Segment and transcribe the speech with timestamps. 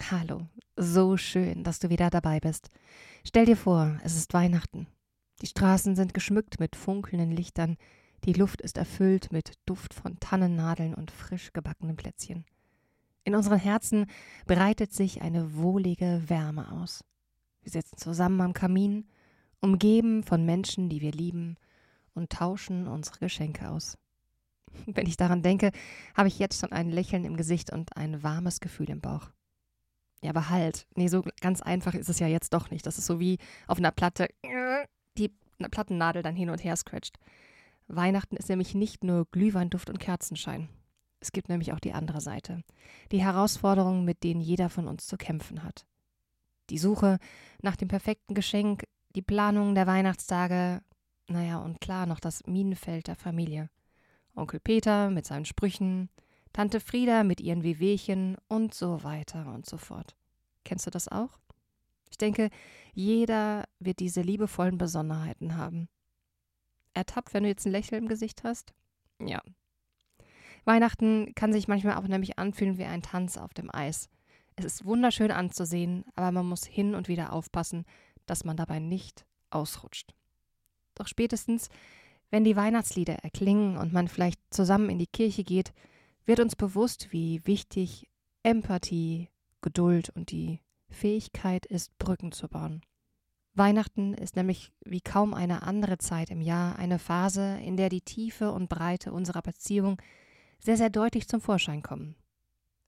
[0.00, 0.46] Hallo,
[0.76, 2.68] so schön, dass du wieder dabei bist.
[3.26, 4.86] Stell dir vor, es ist Weihnachten.
[5.42, 7.76] Die Straßen sind geschmückt mit funkelnden Lichtern,
[8.24, 12.44] die Luft ist erfüllt mit Duft von Tannennadeln und frisch gebackenen Plätzchen.
[13.24, 14.06] In unseren Herzen
[14.46, 17.04] breitet sich eine wohlige Wärme aus.
[17.62, 19.06] Wir sitzen zusammen am Kamin,
[19.60, 21.56] umgeben von Menschen, die wir lieben,
[22.14, 23.98] und tauschen unsere Geschenke aus.
[24.86, 25.70] Wenn ich daran denke,
[26.16, 29.30] habe ich jetzt schon ein Lächeln im Gesicht und ein warmes Gefühl im Bauch.
[30.22, 32.86] Ja, aber halt, nee, so ganz einfach ist es ja jetzt doch nicht.
[32.86, 34.28] Das ist so wie auf einer Platte
[35.16, 35.32] die
[35.70, 37.18] Plattennadel dann hin und her scratcht.
[37.86, 40.68] Weihnachten ist nämlich nicht nur Glühweinduft und Kerzenschein.
[41.20, 42.62] Es gibt nämlich auch die andere Seite.
[43.10, 45.86] Die Herausforderungen, mit denen jeder von uns zu kämpfen hat.
[46.70, 47.18] Die Suche
[47.62, 50.82] nach dem perfekten Geschenk, die Planung der Weihnachtstage,
[51.26, 53.70] naja, und klar noch das Minenfeld der Familie.
[54.34, 56.08] Onkel Peter mit seinen Sprüchen,
[56.58, 60.16] Tante Frieda mit ihren Wehwehchen und so weiter und so fort.
[60.64, 61.38] Kennst du das auch?
[62.10, 62.50] Ich denke,
[62.94, 65.88] jeder wird diese liebevollen Besonderheiten haben.
[66.94, 68.74] Ertappt, wenn du jetzt ein Lächeln im Gesicht hast?
[69.24, 69.40] Ja.
[70.64, 74.08] Weihnachten kann sich manchmal auch nämlich anfühlen wie ein Tanz auf dem Eis.
[74.56, 77.84] Es ist wunderschön anzusehen, aber man muss hin und wieder aufpassen,
[78.26, 80.12] dass man dabei nicht ausrutscht.
[80.96, 81.68] Doch spätestens,
[82.32, 85.72] wenn die Weihnachtslieder erklingen und man vielleicht zusammen in die Kirche geht,
[86.28, 88.06] wird uns bewusst, wie wichtig
[88.42, 89.30] Empathie,
[89.62, 92.82] Geduld und die Fähigkeit ist, Brücken zu bauen.
[93.54, 98.02] Weihnachten ist nämlich wie kaum eine andere Zeit im Jahr eine Phase, in der die
[98.02, 100.00] Tiefe und Breite unserer Beziehung
[100.60, 102.14] sehr, sehr deutlich zum Vorschein kommen.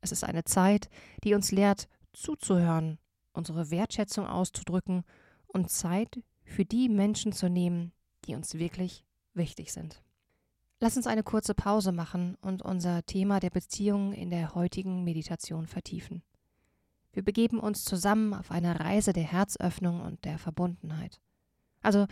[0.00, 0.88] Es ist eine Zeit,
[1.22, 2.98] die uns lehrt, zuzuhören,
[3.32, 5.04] unsere Wertschätzung auszudrücken
[5.46, 7.92] und Zeit für die Menschen zu nehmen,
[8.24, 10.02] die uns wirklich wichtig sind.
[10.78, 15.66] Lass uns eine kurze Pause machen und unser Thema der Beziehung in der heutigen Meditation
[15.66, 16.22] vertiefen.
[17.12, 21.18] Wir begeben uns zusammen auf eine Reise der Herzöffnung und der Verbundenheit.
[21.80, 22.06] Also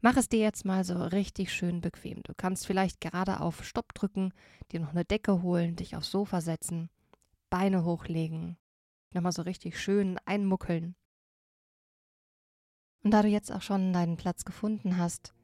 [0.00, 2.22] mach es dir jetzt mal so richtig schön bequem.
[2.24, 4.32] Du kannst vielleicht gerade auf Stopp drücken,
[4.72, 6.90] dir noch eine Decke holen, dich aufs Sofa setzen,
[7.50, 8.56] Beine hochlegen,
[9.12, 10.96] nochmal so richtig schön einmuckeln.
[13.04, 15.34] Und da du jetzt auch schon deinen Platz gefunden hast,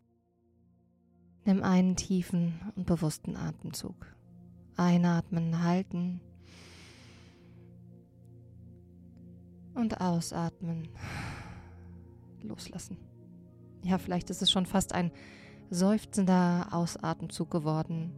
[1.46, 4.06] Nimm einen tiefen und bewussten Atemzug.
[4.76, 6.20] Einatmen, halten
[9.74, 10.88] und ausatmen.
[12.42, 12.96] Loslassen.
[13.82, 15.10] Ja, vielleicht ist es schon fast ein
[15.70, 18.12] seufzender Ausatemzug geworden,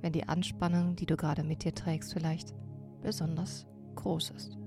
[0.00, 2.54] wenn die Anspannung, die du gerade mit dir trägst, vielleicht
[3.02, 4.58] besonders groß ist.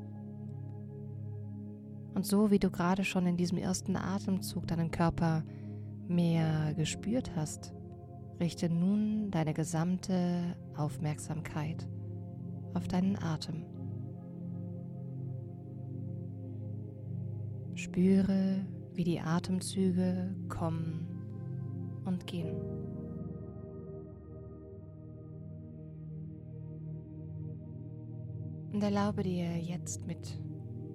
[2.13, 5.43] Und so wie du gerade schon in diesem ersten Atemzug deinen Körper
[6.07, 7.74] mehr gespürt hast,
[8.39, 11.87] Richte nun deine gesamte Aufmerksamkeit
[12.73, 13.65] auf deinen Atem.
[17.75, 21.07] Spüre, wie die Atemzüge kommen
[22.03, 22.57] und gehen.
[28.73, 30.41] Und erlaube dir jetzt mit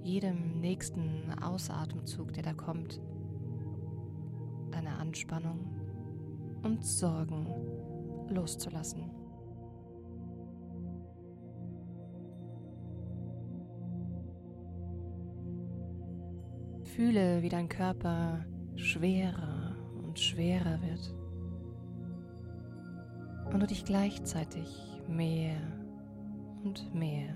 [0.02, 3.00] jedem nächsten Ausatemzug, der da kommt,
[4.70, 5.79] deine Anspannung
[6.62, 7.46] und Sorgen
[8.28, 9.10] loszulassen.
[16.84, 18.44] Fühle, wie dein Körper
[18.76, 21.14] schwerer und schwerer wird
[23.52, 24.66] und du dich gleichzeitig
[25.08, 25.56] mehr
[26.64, 27.34] und mehr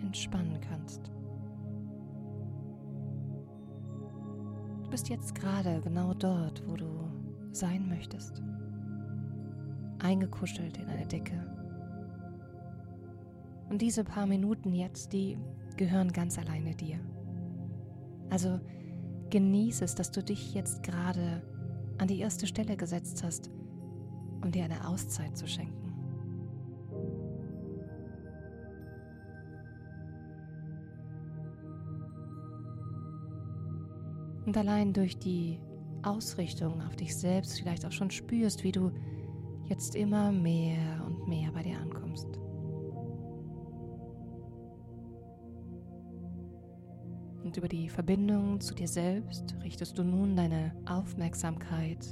[0.00, 1.10] entspannen kannst.
[4.84, 7.05] Du bist jetzt gerade genau dort, wo du
[7.58, 8.42] sein möchtest.
[9.98, 11.34] Eingekuschelt in eine Decke.
[13.68, 15.38] Und diese paar Minuten jetzt, die
[15.76, 16.98] gehören ganz alleine dir.
[18.30, 18.60] Also
[19.30, 21.42] genieße es, dass du dich jetzt gerade
[21.98, 23.50] an die erste Stelle gesetzt hast,
[24.42, 25.86] um dir eine Auszeit zu schenken.
[34.46, 35.58] Und allein durch die
[36.02, 38.92] Ausrichtung auf dich selbst vielleicht auch schon spürst, wie du
[39.64, 42.26] jetzt immer mehr und mehr bei dir ankommst.
[47.42, 52.04] Und über die Verbindung zu dir selbst richtest du nun deine Aufmerksamkeit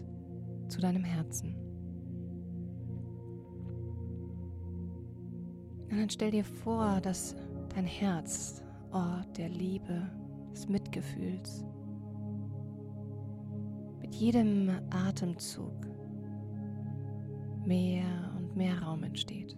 [0.68, 1.56] zu deinem Herzen.
[5.90, 7.36] Und dann stell dir vor, dass
[7.74, 10.08] dein Herz Ort der Liebe,
[10.52, 11.64] des Mitgefühls,
[14.14, 15.74] mit jedem Atemzug
[17.66, 19.56] mehr und mehr Raum entsteht.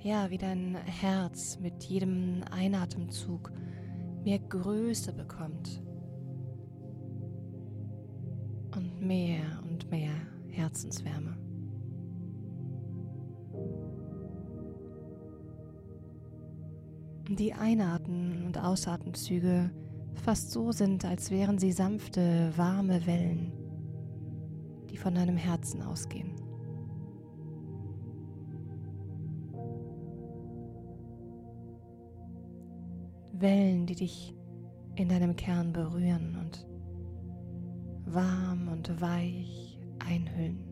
[0.00, 3.52] Ja, wie dein Herz mit jedem Einatemzug
[4.24, 5.82] mehr Größe bekommt
[8.74, 10.14] und mehr und mehr
[10.48, 11.36] Herzenswärme.
[17.28, 19.70] Die Einatmen- und Ausatemzüge
[20.14, 23.52] fast so sind, als wären sie sanfte, warme Wellen,
[24.90, 26.34] die von deinem Herzen ausgehen.
[33.32, 34.34] Wellen, die dich
[34.96, 36.66] in deinem Kern berühren und
[38.06, 40.67] warm und weich einhüllen.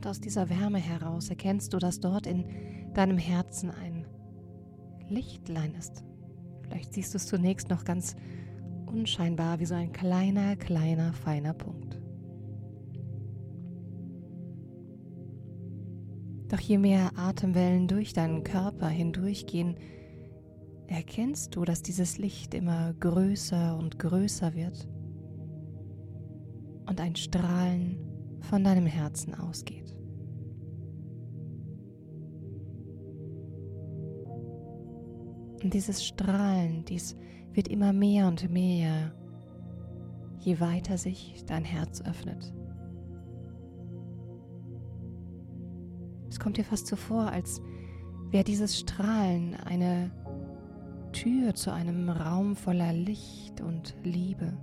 [0.00, 2.46] Und aus dieser Wärme heraus erkennst du, dass dort in
[2.94, 4.06] deinem Herzen ein
[5.10, 6.02] Lichtlein ist.
[6.62, 8.16] Vielleicht siehst du es zunächst noch ganz
[8.86, 12.00] unscheinbar wie so ein kleiner, kleiner, feiner Punkt.
[16.48, 19.76] Doch je mehr Atemwellen durch deinen Körper hindurchgehen,
[20.86, 24.88] erkennst du, dass dieses Licht immer größer und größer wird
[26.86, 28.09] und ein Strahlen
[28.40, 29.96] von deinem Herzen ausgeht.
[35.62, 37.16] Und dieses Strahlen, dies
[37.52, 39.12] wird immer mehr und mehr,
[40.38, 42.54] je weiter sich dein Herz öffnet.
[46.30, 47.60] Es kommt dir fast so vor, als
[48.30, 50.10] wäre dieses Strahlen eine
[51.12, 54.56] Tür zu einem Raum voller Licht und Liebe.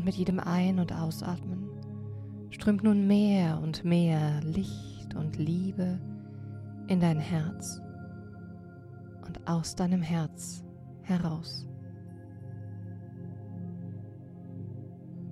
[0.00, 1.68] Und mit jedem Ein- und Ausatmen
[2.48, 6.00] strömt nun mehr und mehr Licht und Liebe
[6.86, 7.82] in dein Herz
[9.26, 10.64] und aus deinem Herz
[11.02, 11.68] heraus.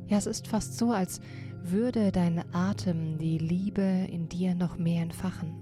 [0.09, 1.23] Ja, es ist fast so, als
[1.63, 5.55] würde dein Atem die Liebe in dir noch mehr entfachen.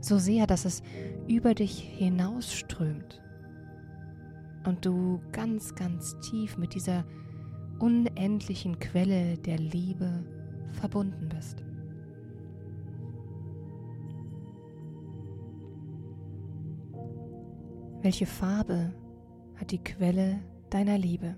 [0.00, 0.82] So sehr, dass es
[1.28, 3.22] über dich hinausströmt
[4.66, 7.04] und du ganz, ganz tief mit dieser
[7.78, 10.24] unendlichen Quelle der Liebe
[10.72, 11.64] verbunden bist.
[18.02, 18.94] Welche Farbe
[19.56, 20.40] hat die Quelle
[20.70, 21.34] deiner Liebe?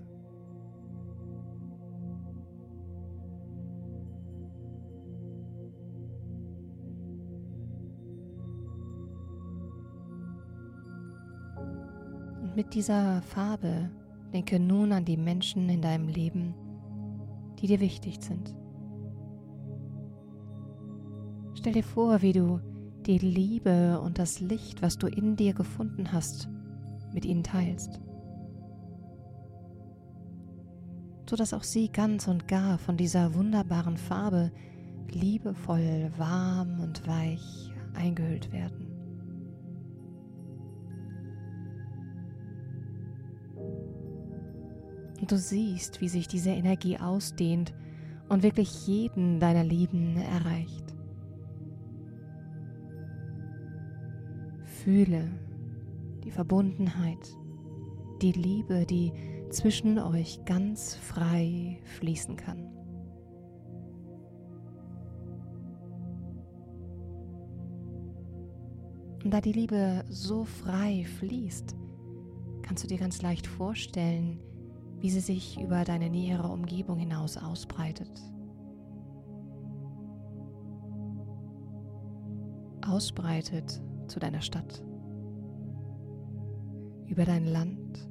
[12.55, 13.89] Mit dieser Farbe
[14.33, 16.53] Denke nun an die Menschen in deinem Leben,
[17.59, 18.55] die dir wichtig sind.
[21.53, 22.59] Stell dir vor, wie du
[23.05, 26.49] die Liebe und das Licht, was du in dir gefunden hast,
[27.13, 27.99] mit ihnen teilst,
[31.29, 34.51] sodass auch sie ganz und gar von dieser wunderbaren Farbe
[35.09, 38.90] liebevoll, warm und weich eingehüllt werden.
[45.21, 47.73] Und du siehst, wie sich diese Energie ausdehnt
[48.27, 50.95] und wirklich jeden deiner Lieben erreicht.
[54.83, 55.29] Fühle
[56.23, 57.37] die Verbundenheit,
[58.23, 59.13] die Liebe, die
[59.51, 62.67] zwischen euch ganz frei fließen kann.
[69.23, 71.75] Und da die Liebe so frei fließt,
[72.63, 74.39] kannst du dir ganz leicht vorstellen,
[75.01, 78.11] wie sie sich über deine nähere Umgebung hinaus ausbreitet.
[82.87, 84.83] Ausbreitet zu deiner Stadt,
[87.07, 88.09] über dein Land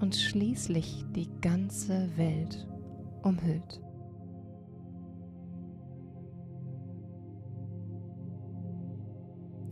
[0.00, 2.68] und schließlich die ganze Welt
[3.22, 3.80] umhüllt.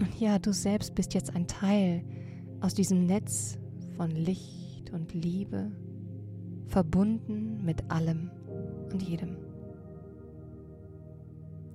[0.00, 2.02] Und ja, du selbst bist jetzt ein Teil
[2.61, 3.58] aus diesem Netz
[3.96, 4.62] von Licht
[4.92, 5.70] und Liebe
[6.66, 8.30] verbunden mit allem
[8.92, 9.37] und jedem.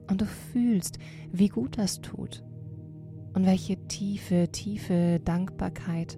[0.10, 1.00] Und du fühlst,
[1.32, 2.44] wie gut das tut
[3.34, 6.18] und welche tiefe, tiefe Dankbarkeit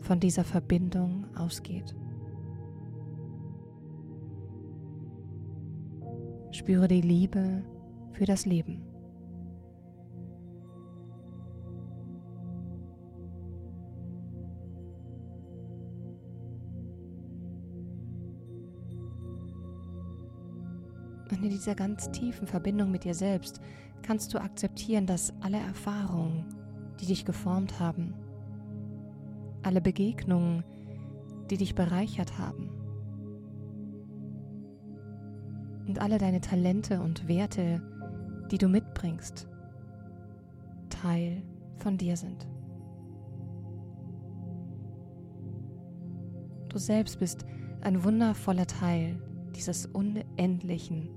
[0.00, 1.94] von dieser Verbindung ausgeht.
[6.52, 7.62] Spüre die Liebe
[8.12, 8.95] für das Leben.
[21.46, 23.60] In dieser ganz tiefen Verbindung mit dir selbst
[24.02, 26.44] kannst du akzeptieren, dass alle Erfahrungen,
[27.00, 28.14] die dich geformt haben,
[29.62, 30.64] alle Begegnungen,
[31.48, 32.70] die dich bereichert haben
[35.86, 37.80] und alle deine Talente und Werte,
[38.50, 39.46] die du mitbringst,
[40.90, 41.42] Teil
[41.76, 42.48] von dir sind.
[46.68, 47.46] Du selbst bist
[47.82, 49.22] ein wundervoller Teil
[49.54, 51.15] dieses unendlichen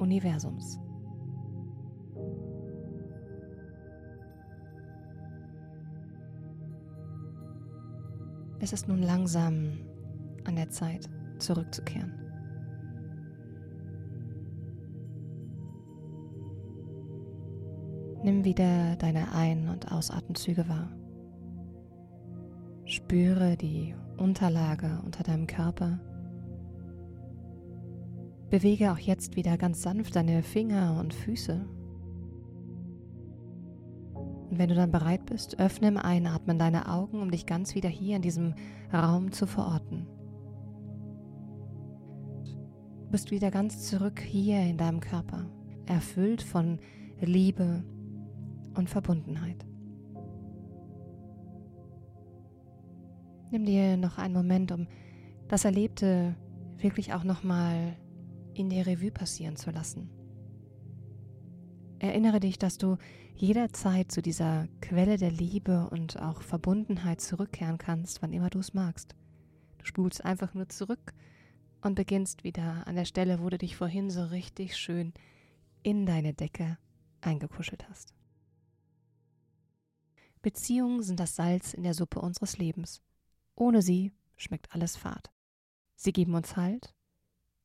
[0.00, 0.80] Universums.
[8.62, 9.78] Es ist nun langsam
[10.44, 12.12] an der Zeit, zurückzukehren.
[18.22, 20.90] Nimm wieder deine Ein- und Ausatemzüge wahr.
[22.84, 25.98] Spüre die Unterlage unter deinem Körper.
[28.50, 31.64] Bewege auch jetzt wieder ganz sanft deine Finger und Füße.
[34.50, 37.88] Und wenn du dann bereit bist, öffne im Einatmen deine Augen, um dich ganz wieder
[37.88, 38.54] hier in diesem
[38.92, 40.08] Raum zu verorten.
[43.04, 45.46] Du bist wieder ganz zurück hier in deinem Körper,
[45.86, 46.80] erfüllt von
[47.20, 47.84] Liebe
[48.74, 49.64] und Verbundenheit.
[53.52, 54.88] Nimm dir noch einen Moment, um
[55.46, 56.34] das Erlebte
[56.78, 57.96] wirklich auch nochmal
[58.54, 60.10] in der Revue passieren zu lassen.
[61.98, 62.96] Erinnere dich, dass du
[63.34, 68.74] jederzeit zu dieser Quelle der Liebe und auch Verbundenheit zurückkehren kannst, wann immer du es
[68.74, 69.14] magst.
[69.78, 71.14] Du spulst einfach nur zurück
[71.82, 75.12] und beginnst wieder an der Stelle, wo du dich vorhin so richtig schön
[75.82, 76.78] in deine Decke
[77.20, 78.14] eingekuschelt hast.
[80.42, 83.02] Beziehungen sind das Salz in der Suppe unseres Lebens.
[83.54, 85.30] Ohne sie schmeckt alles fad.
[85.96, 86.94] Sie geben uns Halt,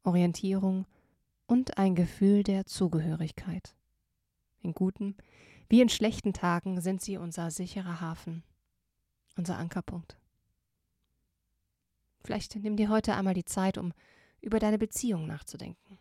[0.06, 0.86] Orientierung
[1.48, 3.76] und ein Gefühl der Zugehörigkeit.
[4.62, 5.16] In guten
[5.68, 8.44] wie in schlechten Tagen sind sie unser sicherer Hafen,
[9.36, 10.18] unser Ankerpunkt.
[12.24, 13.94] Vielleicht nimm dir heute einmal die Zeit, um
[14.42, 15.98] über deine Beziehung nachzudenken.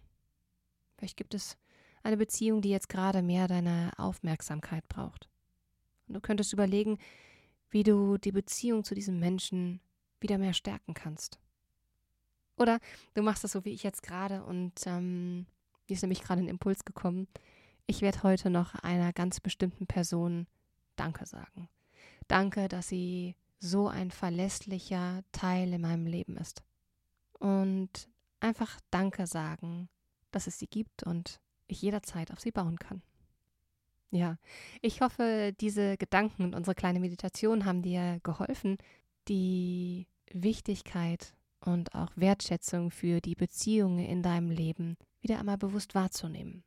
[0.97, 1.57] Vielleicht gibt es
[2.03, 5.29] eine Beziehung, die jetzt gerade mehr deine Aufmerksamkeit braucht.
[6.07, 6.99] Und du könntest überlegen,
[7.71, 9.81] wie du die Beziehung zu diesem Menschen
[10.21, 11.39] wieder mehr stärken kannst.
[12.57, 12.79] Oder
[13.15, 15.47] du machst das so wie ich jetzt gerade und ähm,
[15.89, 17.29] mir ist nämlich gerade ein Impuls gekommen.
[17.87, 20.47] Ich werde heute noch einer ganz bestimmten Person
[20.97, 21.69] Danke sagen.
[22.29, 26.63] Danke, dass sie so ein verlässlicher Teil in meinem Leben ist.
[27.39, 28.09] Und
[28.41, 29.89] einfach Danke sagen,
[30.31, 33.03] dass es sie gibt und ich jederzeit auf sie bauen kann.
[34.11, 34.39] Ja,
[34.81, 38.79] ich hoffe, diese Gedanken und unsere kleine Meditation haben dir geholfen,
[39.29, 41.35] die Wichtigkeit
[41.67, 46.63] und auch Wertschätzung für die Beziehungen in deinem Leben wieder einmal bewusst wahrzunehmen.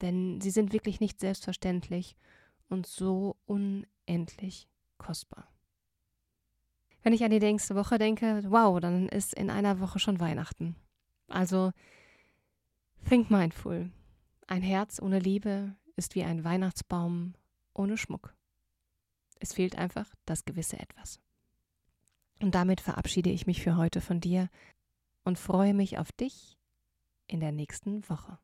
[0.00, 2.16] Denn sie sind wirklich nicht selbstverständlich
[2.68, 4.68] und so unendlich
[4.98, 5.48] kostbar.
[7.02, 10.76] Wenn ich an die nächste Woche denke, wow, dann ist in einer Woche schon Weihnachten.
[11.28, 11.72] Also
[13.08, 13.90] think mindful.
[14.46, 17.34] Ein Herz ohne Liebe ist wie ein Weihnachtsbaum
[17.74, 18.34] ohne Schmuck.
[19.40, 21.20] Es fehlt einfach das gewisse Etwas.
[22.42, 24.48] Und damit verabschiede ich mich für heute von dir
[25.24, 26.58] und freue mich auf dich
[27.28, 28.36] in der nächsten Woche.